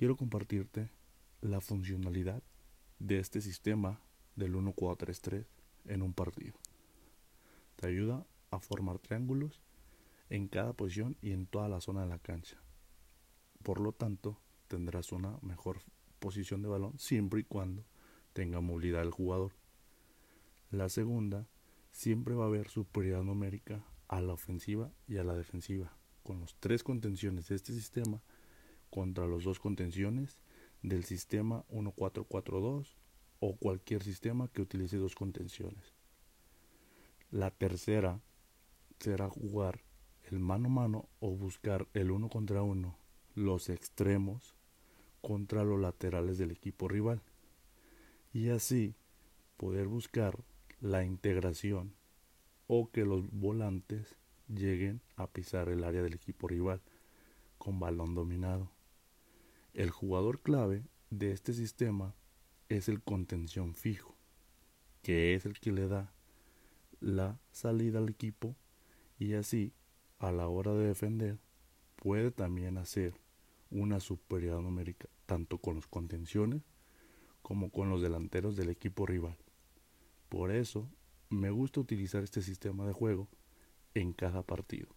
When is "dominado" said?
58.14-58.70